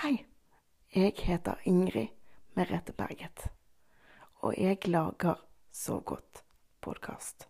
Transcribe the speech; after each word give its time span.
Hei, 0.00 0.24
jeg 0.96 1.12
heter 1.26 1.58
Ingrid 1.68 2.08
Merete 2.56 2.94
Berget, 2.96 3.50
og 4.40 4.54
jeg 4.56 4.78
lager 4.88 5.42
Så 5.72 5.98
godt 6.00 6.40
podkast. 6.80 7.44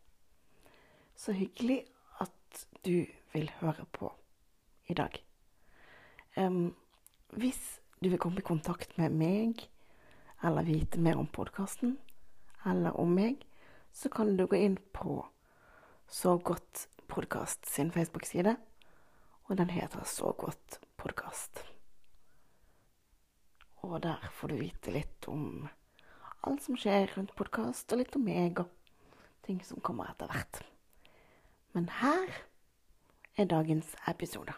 Så 1.15 1.31
hyggelig 1.33 1.85
at 2.19 2.67
du 2.85 3.07
vil 3.33 3.53
høre 3.61 3.87
på 3.93 4.11
i 4.89 4.99
dag. 4.99 5.15
Um, 6.37 6.75
hvis 7.39 7.81
du 8.03 8.09
vil 8.09 8.19
komme 8.19 8.43
i 8.43 8.49
kontakt 8.51 8.99
med 8.99 9.15
meg, 9.15 9.69
eller 10.43 10.67
vite 10.67 10.99
mer 10.99 11.23
om 11.23 11.31
podkasten, 11.31 11.99
eller 12.67 12.99
om 12.99 13.15
meg, 13.15 13.47
så 13.93 14.11
kan 14.11 14.35
du 14.37 14.49
gå 14.51 14.59
inn 14.59 14.79
på 14.93 15.23
Så 16.09 16.39
godt 16.39 16.89
podkast 17.07 17.71
sin 17.71 17.93
Facebook-side, 17.93 18.57
og 19.45 19.59
den 19.59 19.71
heter 19.71 20.03
Så 20.03 20.33
godt 20.33 20.81
podkast. 20.97 21.70
Og 23.83 24.01
der 24.05 24.29
får 24.37 24.53
du 24.53 24.59
vite 24.61 24.93
litt 24.93 25.29
om 25.31 25.69
alt 26.45 26.65
som 26.65 26.77
skjer 26.79 27.13
rundt 27.17 27.35
podkast, 27.37 27.93
og 27.93 28.01
litt 28.01 28.17
om 28.17 28.25
meg 28.25 28.61
og 28.61 28.69
ting 29.47 29.61
som 29.65 29.81
kommer 29.85 30.11
etter 30.13 30.29
hvert. 30.31 30.63
Men 31.77 31.89
her 32.01 32.43
er 33.41 33.49
dagens 33.49 33.95
episode. 34.11 34.53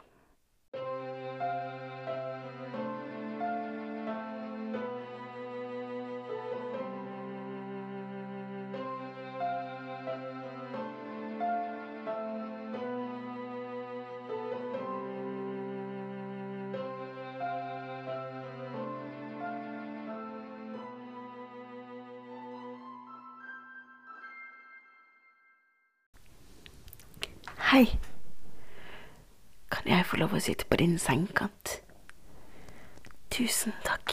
Hei. 27.72 27.86
Kan 29.72 29.86
jeg 29.88 30.04
få 30.04 30.18
lov 30.20 30.34
å 30.36 30.40
sitte 30.44 30.66
på 30.68 30.76
din 30.76 30.98
sengekant? 31.00 31.70
Tusen 33.32 33.72
takk. 33.86 34.12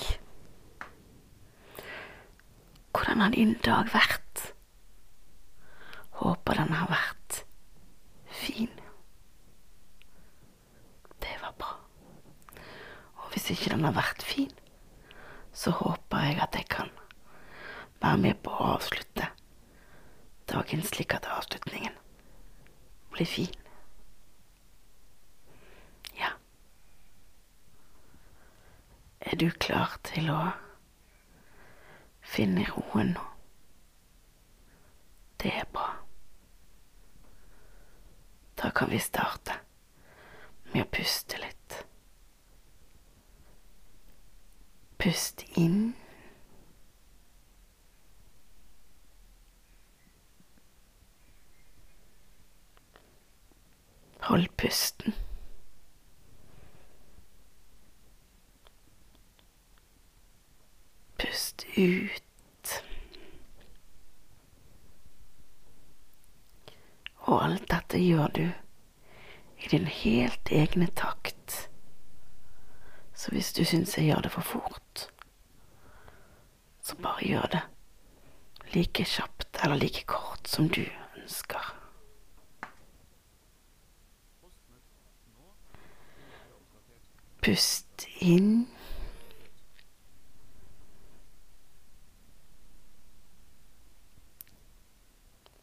Hvordan 2.95 3.25
har 3.25 3.35
din 3.35 3.51
dag 3.67 3.91
vært? 3.91 4.45
Håper 6.23 6.61
den 6.61 6.71
har 6.71 6.87
vært 6.93 7.41
fin. 8.45 8.71
Det 11.19 11.35
var 11.43 11.59
bra. 11.59 11.75
Og 13.19 13.35
hvis 13.35 13.51
ikke 13.57 13.75
den 13.75 13.83
har 13.89 13.99
vært 13.99 14.23
fin, 14.23 14.55
så 15.51 15.75
håper 15.83 16.29
jeg 16.29 16.45
at 16.47 16.61
jeg 16.63 16.71
kan 16.79 16.95
være 17.99 18.23
med 18.23 18.39
på 18.39 18.55
å 18.55 18.75
avslutte 18.77 19.33
dagen 20.47 20.93
slik 20.95 21.19
at 21.19 21.27
avslutningen 21.27 21.98
blir 23.19 23.25
fin. 23.25 23.55
Ja. 26.19 26.29
Er 29.19 29.35
du 29.35 29.49
klar 29.51 29.97
til 30.07 30.29
å 30.31 30.39
finne 32.23 32.63
roen 32.69 33.11
nå? 33.17 33.25
Det 35.43 35.51
er 35.51 35.67
bra. 35.75 35.89
Da 38.55 38.71
kan 38.71 38.91
vi 38.91 39.01
starte 39.03 39.59
med 40.71 40.85
å 40.85 40.91
puste 40.95 41.43
litt. 41.43 41.81
Pust 44.99 45.43
inn. 45.59 45.91
Hold 54.29 54.57
pusten. 54.57 55.13
Pust 61.17 61.65
ut. 61.77 62.83
Og 67.25 67.43
alt 67.43 67.65
dette 67.71 67.97
gjør 67.97 68.27
du 68.37 68.45
i 68.45 69.71
din 69.71 69.89
helt 69.89 70.53
egne 70.53 70.91
takt. 70.93 71.57
Så 73.17 73.33
hvis 73.33 73.49
du 73.57 73.63
syns 73.65 73.97
jeg 73.97 74.11
gjør 74.11 74.27
det 74.27 74.31
for 74.37 74.45
fort, 74.45 75.07
så 76.85 77.01
bare 77.01 77.25
gjør 77.25 77.49
det 77.57 77.65
like 78.77 79.09
kjapt 79.09 79.63
eller 79.63 79.81
like 79.81 80.05
kort 80.05 80.45
som 80.47 80.69
du 80.69 80.85
ønsker. 81.17 81.58
Pust 87.41 88.07
inn. 88.19 88.67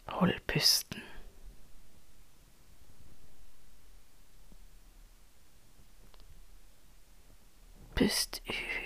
Hold 0.09 0.41
pusten. 0.47 1.03
Pust 7.95 8.41
ut. 8.49 8.86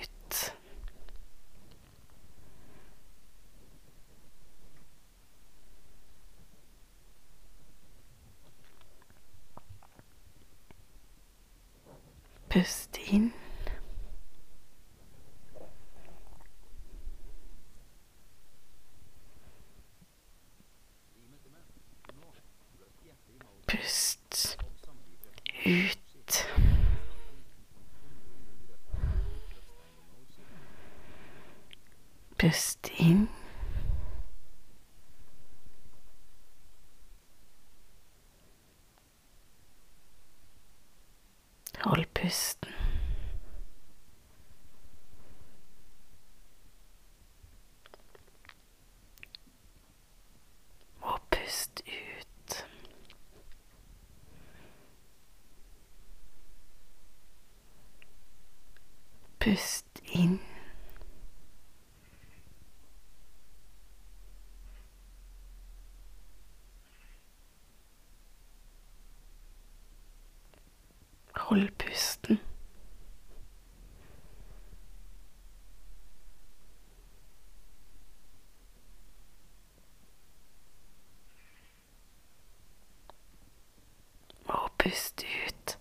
Pust 12.50 12.98
inn. 13.12 13.32
Pust 23.68 24.56
ut. 25.64 26.46
Pust 32.36 32.90
inn. 32.98 33.28
Hold 41.84 42.06
pusten. 42.14 42.70
Og 51.00 51.20
pust 51.30 51.82
ut. 51.86 52.66
Pust 59.40 60.02
inn. 60.12 60.40
Hold 71.50 71.70
pusten. 71.78 72.38
Og 84.46 84.70
pust 84.78 85.24
ut. 85.46 85.78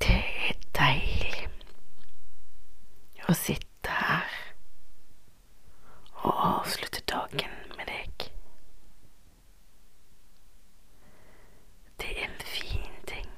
Det 0.00 0.20
er 0.44 0.60
deilig 0.76 1.48
å 3.28 3.32
sitte 3.32 3.96
her 4.04 4.40
og 6.24 6.32
avslutte 6.48 7.00
dagen 7.10 7.52
med 7.76 7.86
deg. 7.86 8.28
Det 12.00 12.10
er 12.16 12.24
en 12.24 12.40
fin 12.40 12.94
ting. 13.06 13.28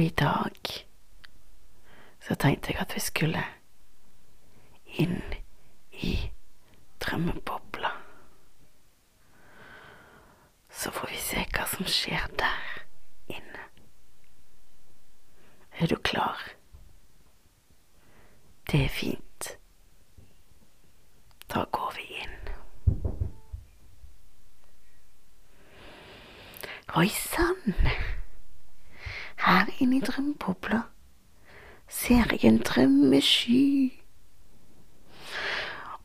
Og 0.00 0.06
i 0.06 0.08
dag 0.08 0.86
så 2.24 2.34
tenkte 2.34 2.72
jeg 2.72 2.80
at 2.80 2.94
vi 2.94 3.00
skulle 3.04 3.40
inn 5.02 5.18
i 5.92 6.12
drømmebobla. 7.04 7.90
Så 10.72 10.88
får 10.96 11.12
vi 11.12 11.18
se 11.20 11.44
hva 11.52 11.66
som 11.68 11.84
skjer 11.84 12.32
der 12.40 12.80
inne. 13.28 13.66
Er 15.76 15.92
du 15.92 15.98
klar? 16.00 16.40
Det 18.72 18.84
er 18.86 18.94
fint. 19.02 19.50
Da 21.52 21.66
går 21.76 21.92
vi 21.98 22.06
inn. 22.22 22.38
Oi 26.96 27.12
sann! 27.12 27.76
Her 29.50 29.66
inne 29.78 29.96
i 29.96 30.00
drømmebobla 30.00 30.80
ser 31.88 32.28
jeg 32.30 32.44
en 32.44 32.58
drømmesky. 32.62 33.92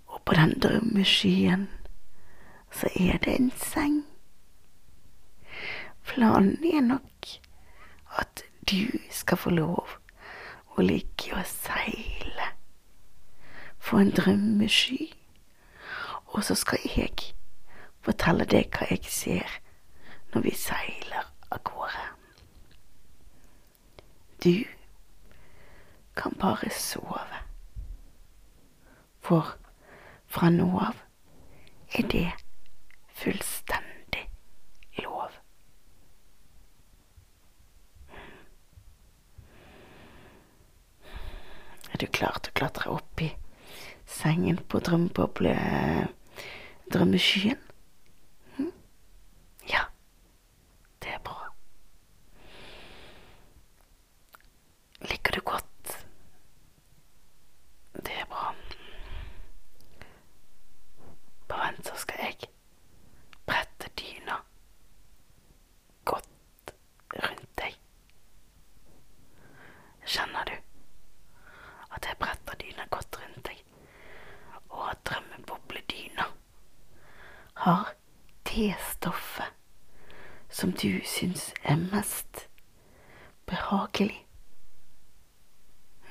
Og 0.07 0.21
på 0.25 0.33
den 0.33 0.59
drømmeskyen 0.59 1.67
så 2.71 2.89
er 2.95 3.17
det 3.17 3.35
en 3.35 3.51
seng. 3.51 3.99
Planen 6.07 6.57
er 6.73 6.81
nok 6.81 7.27
at 8.17 8.43
du 8.71 8.97
skal 9.11 9.37
få 9.37 9.53
lov 9.53 9.93
å 10.73 10.81
ligge 10.81 11.37
og 11.37 11.45
seile 11.45 12.49
for 13.77 14.01
en 14.01 14.09
drømmesky. 14.09 15.11
Og 16.33 16.41
så 16.49 16.57
skal 16.57 16.81
jeg 16.97 17.29
fortelle 18.01 18.49
deg 18.49 18.73
hva 18.73 18.89
jeg 18.89 19.05
ser 19.05 19.59
når 20.33 20.49
vi 20.49 20.57
seiler 20.65 21.33
av 21.51 21.61
gårde. 21.61 22.14
Du 24.45 24.63
kan 26.15 26.35
bare 26.39 26.69
sove, 26.69 27.39
for 29.25 29.55
fra 30.29 30.49
nå 30.53 30.67
av 30.79 30.99
er 31.97 32.05
det 32.11 32.27
fullstendig 33.17 34.27
lov. 35.01 35.33
Er 41.91 41.97
du 42.01 42.07
klar 42.11 42.37
til 42.43 42.51
å 42.53 42.59
klatre 42.61 42.93
opp 42.99 43.25
i 43.25 43.31
sengen 44.05 44.61
på 44.69 44.79
drømmeboble... 44.83 45.55
drømmeskyen? 46.93 47.57
Hm? 48.57 48.71
Ja, 49.71 49.87
det 51.01 51.15
er 51.17 51.21
bra. 51.25 51.49
Ligger 55.05 55.31
du 55.31 55.41
godt? 55.41 55.95
Det 57.95 58.13
er 58.21 58.25
bra. 58.29 58.51
På 61.47 61.57
vent, 61.61 61.87
så 61.87 61.95
skal 62.03 62.21
jeg 62.25 62.49
brette 63.47 63.89
dyna 63.99 64.37
godt 66.05 66.73
rundt 67.15 67.51
deg. 67.61 67.77
Kjenner 70.05 70.49
du 70.49 70.55
at 71.95 72.05
jeg 72.09 72.17
bretter 72.19 72.57
dyna 72.61 72.85
godt 72.91 73.19
rundt 73.21 73.45
deg, 73.47 73.61
og 74.69 74.89
at 74.91 75.03
drømmebobledyna 75.09 76.25
har 77.65 77.93
det 78.49 78.73
stoffet 78.91 79.53
som 80.49 80.71
du 80.71 81.01
syns 81.15 81.53
er 81.63 81.75
mest 81.75 82.49
behagelig? 83.47 84.25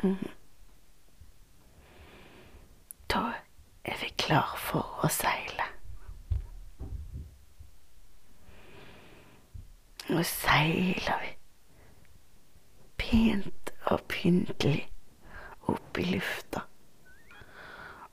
Mm. 0.03 0.31
Da 3.13 3.33
er 3.85 4.01
vi 4.01 4.09
klar 4.19 4.55
for 4.59 5.05
å 5.05 5.11
seile. 5.13 5.67
Nå 10.09 10.25
seiler 10.29 11.21
vi 11.25 11.31
pent 13.01 13.75
og 13.93 14.07
pyntelig 14.09 14.87
opp 15.69 16.01
i 16.01 16.09
lufta. 16.15 16.65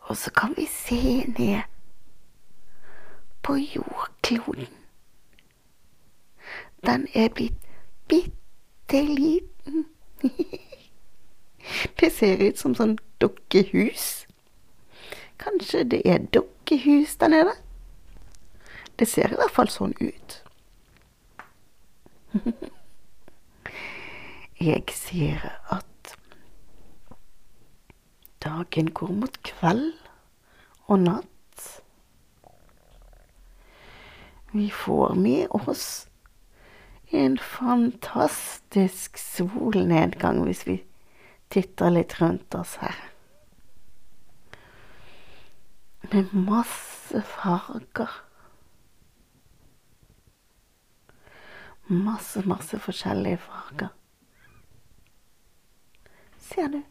Og 0.10 0.18
så 0.18 0.32
kan 0.36 0.56
vi 0.58 0.68
se 0.68 1.24
ned 1.38 1.64
på 3.44 3.56
jordkloden. 3.56 4.81
Den 6.86 7.08
er 7.14 7.30
blitt 7.30 7.54
bitte 8.08 9.06
liten. 9.06 9.86
Det 12.00 12.12
ser 12.12 12.42
ut 12.48 12.58
som 12.58 12.76
sånn 12.76 12.98
dukkehus. 13.22 14.26
Kanskje 15.42 15.84
det 15.84 16.02
er 16.06 16.26
dukkehus 16.34 17.16
der 17.22 17.28
nede? 17.34 17.54
Det 19.00 19.08
ser 19.10 19.34
i 19.34 19.38
hvert 19.38 19.54
fall 19.54 19.70
sånn 19.70 19.94
ut. 20.02 20.44
Jeg 24.62 24.84
ser 24.94 25.48
at 25.74 26.16
dagen 28.46 28.92
går 28.94 29.12
mot 29.24 29.42
kveld 29.46 29.94
og 30.86 31.00
natt. 31.06 31.82
Vi 34.54 34.70
får 34.70 35.14
med 35.18 35.48
oss 35.50 36.11
en 37.12 37.38
fantastisk 37.38 39.18
solnedgang 39.18 40.44
hvis 40.46 40.66
vi 40.68 40.78
titter 41.52 41.92
litt 41.92 42.16
rundt 42.22 42.56
oss 42.56 42.78
her. 42.80 42.96
Med 46.12 46.32
masse 46.34 47.22
farger. 47.28 48.12
Masse, 51.92 52.44
masse 52.48 52.80
forskjellige 52.80 53.42
farger. 53.44 53.92
Ser 56.40 56.68
du 56.72 56.82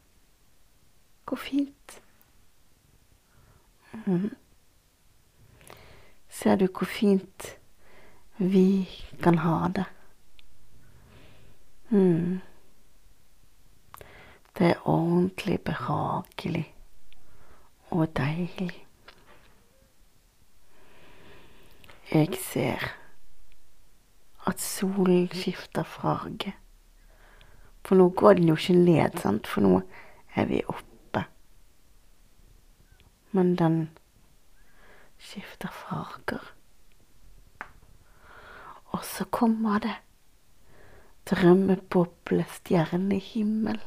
hvor 1.28 1.37
fint? 1.40 2.02
Mm. 4.05 4.34
Ser 6.28 6.56
du 6.56 6.67
hvor 6.67 6.88
fint 6.88 7.56
vi 8.37 8.88
kan 9.22 9.38
ha 9.38 9.69
det? 9.69 9.87
Mm. 11.91 12.41
Det 14.59 14.67
er 14.67 14.89
ordentlig 14.89 15.61
behagelig 15.61 16.75
og 17.91 18.17
deilig. 18.17 18.87
Jeg 22.13 22.29
ser 22.39 22.97
at 24.47 24.61
solen 24.61 25.29
skifter 25.32 25.82
farge. 25.82 26.55
For 27.85 27.94
nå 27.94 28.09
går 28.09 28.32
den 28.39 28.49
jo 28.49 28.56
ikke 28.56 28.75
ned, 28.75 29.19
sant, 29.19 29.47
for 29.47 29.61
nå 29.65 29.81
er 30.35 30.47
vi 30.51 30.63
oppe. 30.69 31.25
Men 33.32 33.56
den 33.59 33.81
skifter 35.19 35.70
farger. 35.75 36.55
Og 38.91 39.05
så 39.05 39.25
kommer 39.25 39.79
det 39.79 39.97
drømmeboble 41.29 42.44
stjernehimmel. 42.48 43.81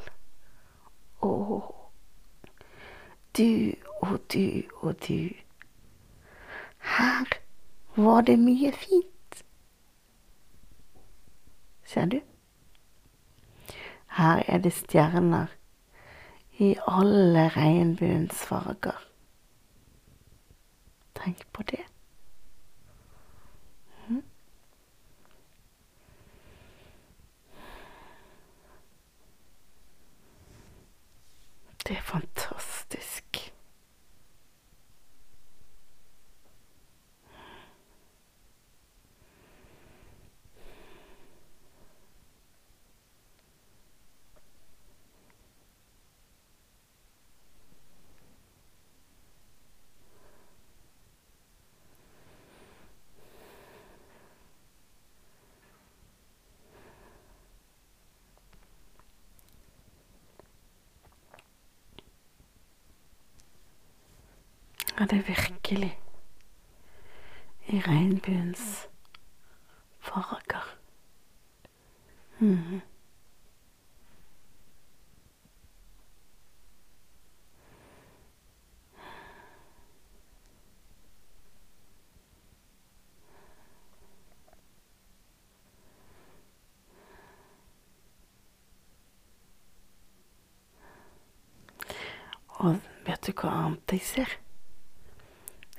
Å, 1.24 1.32
du 3.36 3.74
og 4.02 4.18
du 4.32 4.62
og 4.82 4.94
du. 5.08 5.32
Her 6.94 7.38
var 7.96 8.20
det 8.28 8.38
mye 8.38 8.72
fint. 8.76 9.42
Ser 11.84 12.06
du? 12.12 12.20
Her 14.14 14.44
er 14.46 14.58
det 14.58 14.72
stjerner 14.72 15.46
i 16.58 16.74
alle 16.86 17.48
regnbuens 17.56 18.44
farger. 18.46 19.00
Tenk 21.14 21.46
på 21.52 21.62
det. 21.62 21.82
Ja, 65.04 65.08
det 65.08 65.18
er 65.18 65.22
virkelig 65.26 65.98
i 67.66 67.80
regnbuens 67.80 68.88
farger. 70.00 70.78
Mm. 72.38 72.80
Og 92.48 92.80
vet 93.06 93.26
du 93.26 93.32
hva 93.32 93.52
annet 93.66 93.92
jeg 93.92 94.00
ser? 94.00 94.43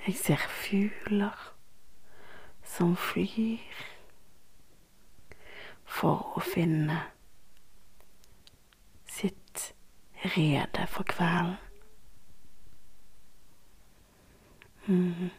Jeg 0.06 0.16
ser 0.16 0.38
fugler 0.38 1.54
som 2.64 2.92
flyr 2.94 3.80
for 5.86 6.38
å 6.38 6.44
finne 6.46 7.00
sitt 9.10 9.64
rede 10.36 10.86
for 10.94 11.10
kvelden. 11.10 11.58
Mm. 14.86 15.34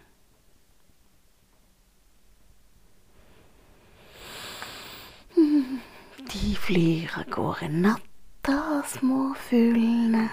De 6.26 6.54
flyr 6.66 7.20
av 7.20 7.30
gårde 7.30 7.70
natta, 7.70 8.82
små 8.98 9.34
fuglene. 9.46 10.26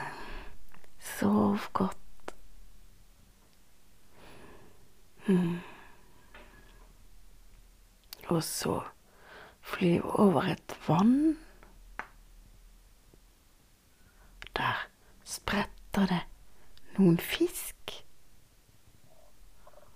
Sov 1.20 1.70
godt. 1.78 2.03
Mm. 5.28 5.60
Og 8.28 8.44
så 8.44 8.82
fly 9.62 10.00
over 10.04 10.42
et 10.42 10.76
vann. 10.88 11.38
Der 14.58 14.88
spretter 15.24 16.06
det 16.06 16.24
noen 16.98 17.18
fisk. 17.18 18.04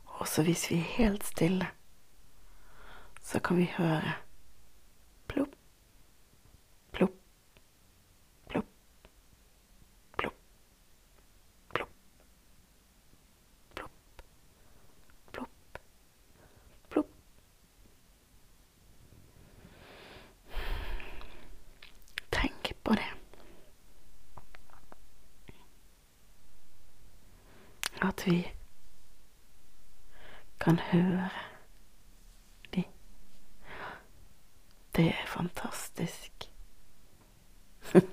Og 0.06 0.28
så 0.28 0.44
hvis 0.44 0.70
vi 0.72 0.80
er 0.80 0.94
helt 0.98 1.26
stille, 1.26 1.68
så 3.22 3.40
kan 3.40 3.58
vi 3.58 3.70
høre 3.78 4.16
vi 28.28 28.52
kan 30.60 30.80
høre 30.80 31.30
de. 32.76 32.84
Det 34.96 35.08
er 35.08 35.28
fantastisk. 35.28 36.52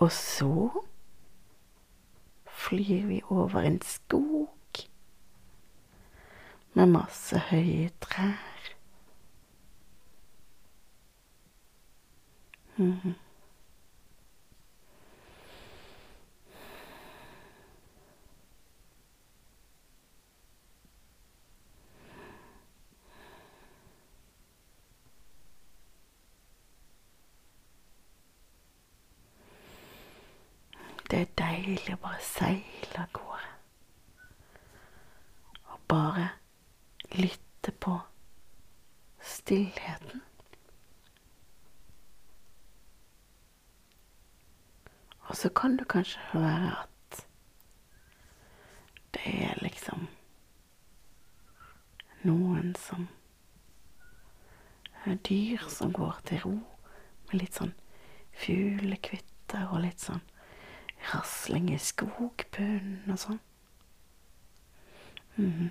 Og 0.00 0.12
så 0.12 0.70
flyr 2.48 3.06
vi 3.06 3.22
over 3.28 3.60
en 3.60 3.82
skog 3.82 4.48
med 6.74 6.86
masse 6.86 7.38
høye 7.38 7.90
trær. 8.00 8.76
Mhm. 12.76 13.14
Det 31.10 31.20
er 31.20 31.24
deilig 31.70 31.94
å 31.94 32.02
bare 32.02 32.22
seile 32.24 32.98
av 32.98 33.10
gårde. 33.14 33.50
Og 35.70 35.82
bare 35.90 36.26
lytte 37.14 37.72
på 37.78 37.94
stillheten. 39.22 40.24
Og 45.28 45.36
så 45.38 45.50
kan 45.54 45.76
det 45.78 45.86
kanskje 45.92 46.24
høre 46.32 46.72
at 46.80 47.20
det 49.14 49.36
er 49.50 49.62
liksom 49.62 50.08
noen 52.26 52.74
som 52.78 53.06
er 55.06 55.22
Dyr 55.28 55.62
som 55.70 55.94
går 55.94 56.18
til 56.26 56.42
ro 56.42 56.56
med 57.30 57.38
litt 57.38 57.54
sånn 57.56 57.72
fuglekvitter 58.42 59.70
og 59.70 59.84
litt 59.86 60.02
sånn 60.02 60.20
rasling 61.14 61.70
i 61.74 61.78
skogbunnen 61.78 63.10
og 63.10 63.18
sånn. 63.18 63.40
Mm. 65.36 65.70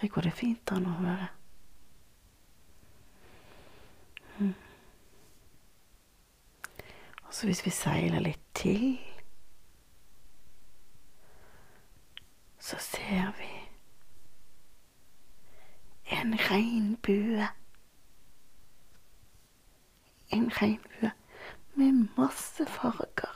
Det 0.00 0.10
går 0.12 0.28
det 0.28 0.32
fint 0.36 0.72
an 0.72 0.86
å 0.86 0.96
høre. 1.00 1.28
Mm. 4.38 4.54
Og 7.24 7.34
så 7.34 7.48
hvis 7.48 7.64
vi 7.66 7.72
seiler 7.74 8.22
litt 8.22 8.44
til, 8.54 8.98
så 12.62 12.78
ser 12.84 13.32
vi 13.38 13.52
en 16.18 16.36
regnbue. 16.50 17.48
En 20.36 20.50
regnbue 20.60 21.17
med 21.78 22.08
masse 22.16 22.66
farger. 22.66 23.34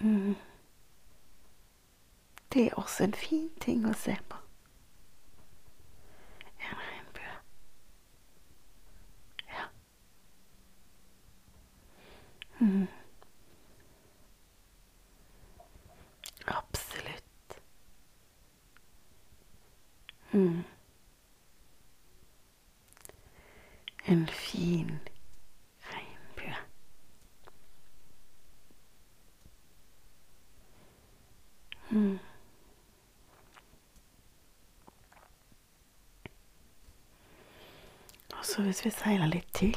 Mm. 0.00 0.34
Det 2.52 2.66
er 2.66 2.74
også 2.74 3.04
en 3.04 3.14
fin 3.14 3.50
ting 3.60 3.84
å 3.88 3.92
se 3.96 4.16
på. 4.28 4.36
En 6.60 6.80
regnbue. 6.80 7.36
Ja. 9.52 9.68
Mm. 12.60 12.88
Absolutt. 16.46 17.60
Mm. 20.32 20.64
En 24.06 24.26
fin 24.26 24.98
regnbue. 25.92 26.56
Mm. 31.90 32.18
Og 38.38 38.41
så 38.52 38.62
hvis 38.62 38.84
vi 38.84 38.90
seiler 38.92 39.30
litt 39.32 39.48
til 39.56 39.76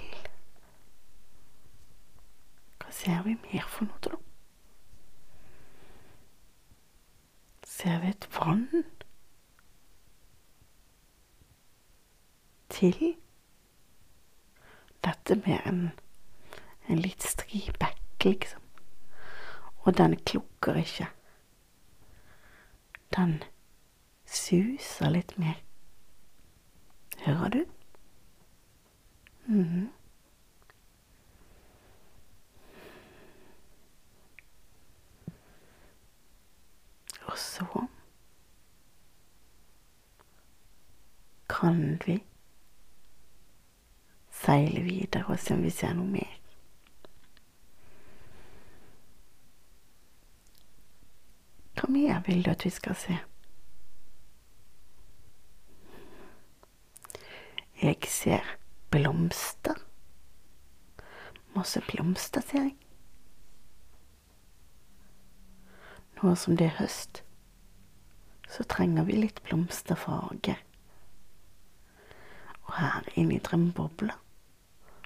Hva 2.82 2.89
ser 2.91 3.22
vi 3.24 3.38
mer 3.39 3.67
for 3.72 3.88
noe, 3.88 4.00
da? 4.03 4.17
Ser 7.75 8.01
vi 8.01 8.10
et 8.12 8.27
vann 8.36 8.65
til 12.75 13.00
dette 15.08 15.38
med 15.46 15.70
en, 15.72 15.79
en 16.89 17.00
litt 17.00 17.24
stri 17.24 17.62
bekk, 17.79 18.27
liksom. 18.27 18.60
Og 19.86 19.96
den 20.01 20.17
klukker 20.27 20.82
ikke. 20.82 21.08
Den 23.15 23.38
suser 24.25 25.15
litt 25.15 25.38
mer. 25.39 25.62
Hører 27.24 27.55
du? 27.55 27.75
Mhm. 29.47 29.89
Og 37.25 37.37
så 37.37 37.87
kan 41.49 42.01
vi 42.05 42.23
seile 44.31 44.81
videre 44.81 45.25
og 45.25 45.39
se 45.39 45.53
om 45.53 45.63
vi 45.63 45.69
ser 45.69 45.93
noe 45.93 46.07
mer. 46.07 46.35
Hva 51.75 51.89
mer 51.91 52.21
vil 52.27 52.45
du 52.45 52.51
at 52.51 52.65
vi 52.65 52.69
skal 52.69 52.95
se? 52.95 53.17
Jeg 57.81 57.97
ser 58.07 58.55
blomster. 58.95 59.75
Masse 61.55 61.81
blomster, 61.87 62.41
ser 62.41 62.69
jeg. 62.69 62.75
Nå 66.21 66.31
som 66.39 66.55
det 66.55 66.69
er 66.69 66.77
høst, 66.79 67.21
så 68.49 68.63
trenger 68.71 69.03
vi 69.07 69.19
litt 69.19 69.41
blomsterfarge. 69.43 70.55
Og 72.65 72.77
her 72.79 73.11
inne 73.19 73.35
i 73.35 73.43
drømmebobla 73.43 74.15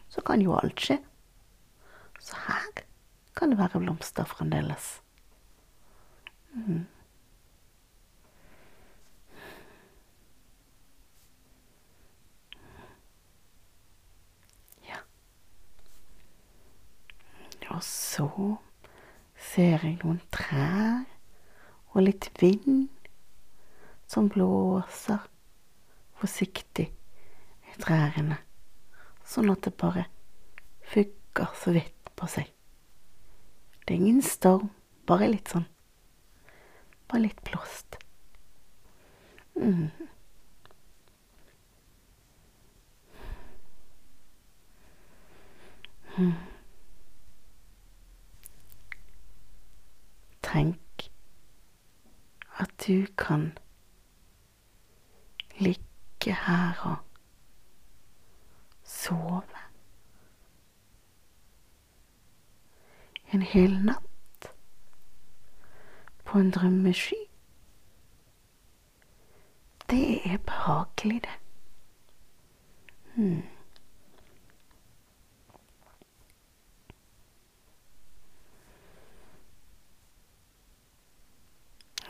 så 0.09 0.21
kan 0.25 0.41
jo 0.41 0.53
alt 0.57 0.85
skje. 0.85 0.99
Så 2.21 2.37
her 2.45 2.85
kan 3.37 3.51
det 3.51 3.59
være 3.59 3.81
blomster 3.81 4.29
fremdeles. 4.29 4.99
Mm. 6.53 6.85
Og 17.69 17.83
så 17.85 18.27
ser 19.39 19.85
jeg 19.85 19.99
noen 20.01 20.21
trær 20.33 21.05
og 21.93 22.01
litt 22.05 22.29
vind 22.41 22.87
som 24.09 24.29
blåser 24.31 25.21
forsiktig 26.19 26.87
i 26.89 27.75
trærne, 27.79 28.39
sånn 29.25 29.51
at 29.53 29.63
det 29.67 29.75
bare 29.79 30.07
fugger 30.89 31.53
så 31.61 31.73
vidt 31.75 32.13
på 32.17 32.29
seg. 32.29 32.49
Det 33.85 33.95
er 33.95 34.01
ingen 34.01 34.23
storm, 34.25 34.71
bare 35.09 35.31
litt 35.31 35.53
sånn 35.53 35.67
Bare 37.09 37.23
litt 37.23 37.39
blåst. 37.41 37.95
Mm. 39.57 39.87
Mm. 46.19 46.48
Tenk 50.49 51.11
at 52.57 52.87
du 52.87 53.05
kan 53.17 53.57
ligge 55.59 56.33
her 56.47 56.73
og 56.81 56.95
sove 58.83 59.43
en 63.33 63.41
hel 63.41 63.77
natt 63.85 64.49
på 66.25 66.39
en 66.39 66.51
drømmesky. 66.51 67.21
Det 69.89 70.33
er 70.33 70.37
behagelig, 70.37 71.21
det. 71.23 71.37
Hmm. 73.15 73.58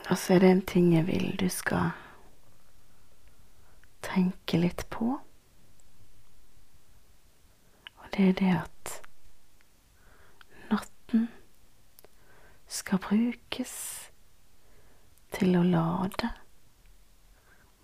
Og 0.09 0.17
så 0.17 0.33
er 0.33 0.39
det 0.39 0.51
en 0.51 0.61
ting 0.65 0.93
jeg 0.93 1.07
vil 1.07 1.35
du 1.39 1.49
skal 1.53 1.91
tenke 4.01 4.57
litt 4.57 4.87
på. 4.89 5.19
Og 7.97 8.07
det 8.15 8.29
er 8.29 8.33
det 8.39 8.53
at 8.55 8.93
natten 10.71 11.27
skal 12.65 13.01
brukes 13.05 13.75
til 15.37 15.59
å 15.59 15.63
lade 15.63 16.31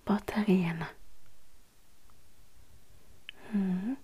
batteriene. 0.10 0.90
Mm. 3.54 3.98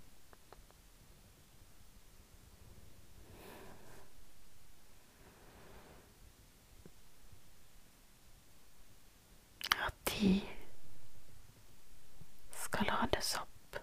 At 10.21 10.41
skal 12.51 12.85
lades 12.85 13.35
opp. 13.35 13.79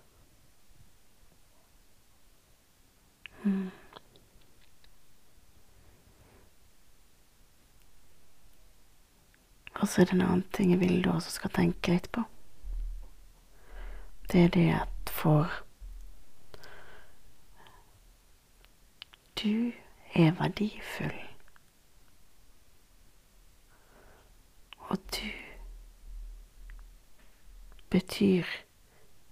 Mm. 3.42 3.70
Og 9.74 9.88
så 9.88 10.00
er 10.00 10.04
det 10.04 10.12
en 10.12 10.20
annen 10.20 10.44
ting 10.52 10.70
jeg 10.70 10.80
vil 10.80 11.04
du 11.04 11.10
også 11.10 11.30
skal 11.30 11.50
tenke 11.50 11.92
litt 11.92 12.10
på. 12.12 12.22
Det 14.32 14.44
er 14.44 14.48
det 14.48 14.68
at 14.74 15.10
for 15.10 15.64
Du 19.42 19.72
er 20.14 20.30
verdifull. 20.30 21.20
Og 24.78 24.98
du 24.98 25.47
betyr 27.90 28.44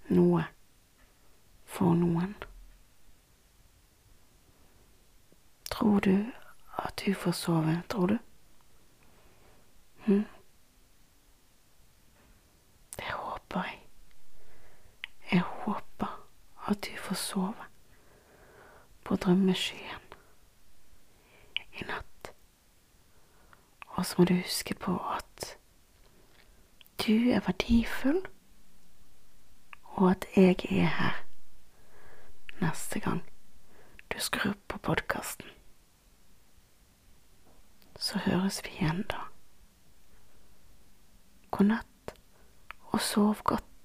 noe 0.09 0.45
for 1.65 1.95
noen. 1.95 2.35
Tror 5.71 6.01
du 6.01 6.33
at 6.79 7.03
du 7.07 7.15
får 7.15 7.33
sove, 7.33 7.83
tror 7.89 8.07
du? 8.07 8.19
Hm? 10.07 10.25
Det 12.97 13.05
håper 13.13 13.63
jeg. 13.63 13.83
Jeg 15.33 15.41
håper 15.41 16.29
at 16.69 16.85
du 16.87 16.97
får 16.97 17.15
sove 17.15 17.55
på 19.05 19.17
drømmeskyen 19.17 20.07
i 21.73 21.85
natt. 21.85 22.33
Og 23.87 24.07
så 24.07 24.15
må 24.19 24.25
du 24.25 24.35
huske 24.35 24.75
på 24.75 24.97
at 25.17 25.59
du 27.07 27.31
er 27.31 27.41
verdifull, 27.47 28.27
og 29.97 30.11
at 30.11 30.27
jeg 30.37 30.57
er 30.71 30.91
her 30.99 31.23
neste 32.61 33.01
gang 33.01 33.23
du 34.13 34.21
skrur 34.21 34.55
på 34.69 34.79
podkasten. 34.79 35.49
Så 37.99 38.19
høres 38.19 38.61
vi 38.65 38.75
igjen 38.77 39.03
da. 39.09 39.23
God 41.51 41.73
natt 41.73 42.13
og 42.93 43.01
sov 43.01 43.41
godt. 43.45 43.76